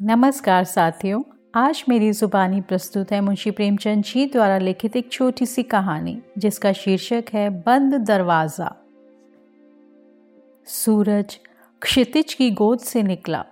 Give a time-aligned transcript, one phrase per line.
[0.00, 1.22] नमस्कार साथियों,
[1.54, 6.72] आज मेरी जुबानी प्रस्तुत है मुंशी प्रेमचंद जी द्वारा लिखित एक छोटी सी कहानी, जिसका
[6.72, 8.76] शीर्षक है बंद दरवाज़ा।
[10.66, 11.38] सूरज
[11.82, 13.44] क्षितिज की गोद से निकला।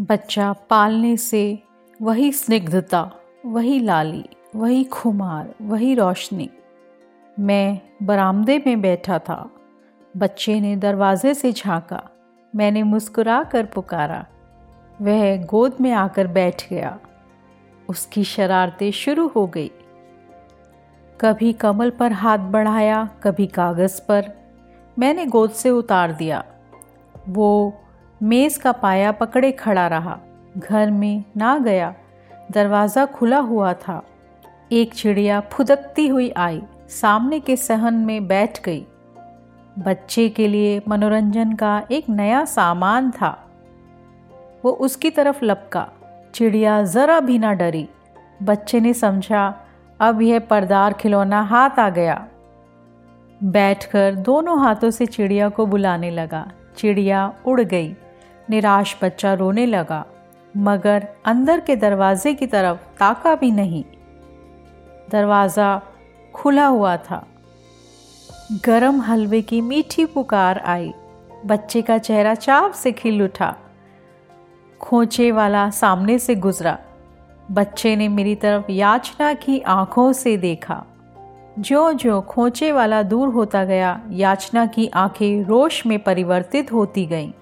[0.00, 1.62] बच्चा पालने से
[2.02, 3.10] वही स्निग्धता,
[3.46, 4.24] वही लाली,
[4.56, 6.50] वही खुमार, वही रोशनी।
[7.40, 9.50] मैं बरामदे में बैठा था।
[10.16, 12.10] बच्चे ने दरवाजे से झांका।
[12.56, 14.26] मैंने मुस्कुरा कर पुकारा।
[15.02, 16.98] वह गोद में आकर बैठ गया।
[17.88, 19.70] उसकी शरारतें शुरू हो गई।
[21.20, 24.32] कभी कमल पर हाथ बढ़ाया, कभी कागज़ पर।
[24.98, 26.44] मैंने गोद से उतार दिया।
[27.28, 27.74] वो
[28.22, 30.18] मेज़ का पाया पकड़े खड़ा रहा।
[30.58, 31.94] घर में ना गया।
[32.52, 34.02] दरवाज़ा खुला हुआ था।
[34.72, 38.86] एक चिड़िया फुदकती हुई आई। सामने के सहन में बैठ गई।
[39.78, 43.45] बच्चे के लिए मनोरंजन का एक नया सामान था।
[44.66, 45.88] वो उसकी तरफ़ लपका।
[46.34, 47.88] चिड़िया ज़रा भी ना डरी।
[48.42, 49.66] बच्चे ने समझा,
[50.00, 52.28] अब यह परदार खिलौना हाथ आ गया।
[53.42, 57.96] बैठकर दोनों हाथों से चिड़िया को बुलाने लगा। चिड़िया उड़ गई।
[58.50, 60.06] निराश बच्चा रोने लगा।
[60.56, 63.84] मगर अंदर के दरवाजे की तरफ़ ताका भी नहीं।
[65.10, 65.82] दरवाज़ा
[66.34, 67.26] खुला हुआ था।
[68.64, 70.94] गरम हलवे की मीठी पुकार आई।
[71.46, 73.56] बच्चे का चेहरा चाप से खिल उठा।
[74.80, 76.78] खोचे वाला सामने से गुजरा।
[77.50, 80.84] बच्चे ने मेरी तरफ़ याचना की आँखों से देखा।
[81.58, 87.32] जो जो खोचे वाला दूर होता गया, याचना की आँखें रोश में परिवर्तित होती गईं।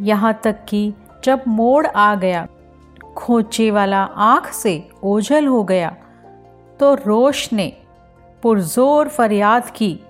[0.00, 0.92] यहाँ तक कि
[1.24, 2.46] जब मोड़ आ गया
[3.16, 5.96] खोचे वाला आँख से ओझल हो गया
[6.80, 7.72] तो रोश ने
[8.42, 10.00] पुरजोर फरियाद की,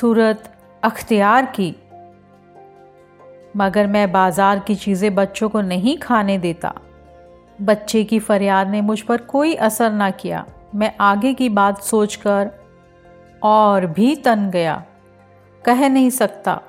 [0.00, 1.74] सूरत अख्तियार की।
[3.54, 6.72] मगर मैं बाज़ार की चीज़ें बच्चों को नहीं खाने देता।
[7.58, 12.50] बच्चे की फरियाद ने मुझ पर कोई असर ना किया। मैं आगे की बात सोचकर
[13.42, 14.82] और भी तन गया।
[15.64, 16.60] कह नहीं सकता,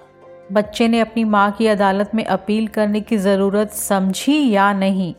[0.51, 5.13] बच्चे ने अपनी माँ की अदालत में अपील करने की ज़रूरत समझी या नहीं।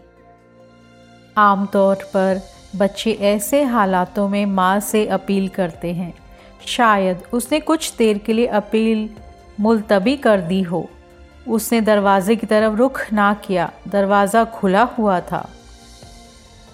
[1.37, 2.41] आमतौर पर
[2.77, 6.13] बच्चे ऐसे हालातों में माँ से अपील करते हैं।
[6.67, 9.09] शायद उसने कुछ देर के लिए अपील
[9.61, 10.89] मुलतवी कर दी हो।
[11.49, 15.49] उसने दरवाजे की तरफ़ रुख ना किया। दरवाज़ा खुला हुआ था।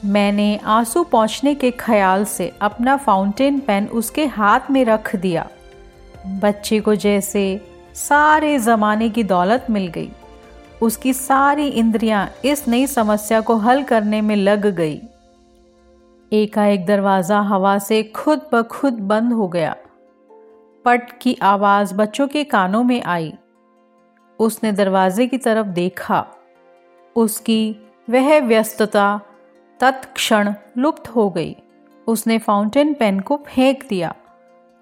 [0.05, 5.49] मैंने आँसू पहुँचने के ख्याल से अपना फाउंटेन पेन उसके हाथ में रख दिया।
[6.27, 7.61] बच्चे को जैसे
[7.95, 10.11] सारे ज़माने की दौलत मिल गई।
[10.83, 15.01] उसकी सारी इंद्रियाँ इस नई समस्या को हल करने में लग गई।
[16.33, 19.77] एकाएक दरवाज़ा हवा से खुद ब खुद बंद हो गया।
[20.84, 23.34] पट की आवाज़ बच्चों के कानों में आई।
[24.41, 26.26] उसने दरवाजे की तरफ़ देखा।
[27.16, 27.76] उसकी
[28.10, 29.21] वह व्यस्तता
[29.81, 31.56] तत्क्षण लुप्त हो गई।
[32.06, 34.15] उसने फाउंटेन पेन को फेंक दिया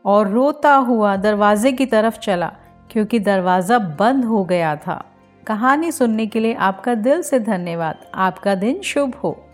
[0.04, 2.52] और रोता हुआ दरवाजे की तरफ़ चला,
[2.90, 5.04] क्योंकि दरवाज़ा बंद हो गया था।
[5.46, 9.45] कहानी सुनने के लिए आपका दिल से धन्यवाद। आपका दिन शुभ हो।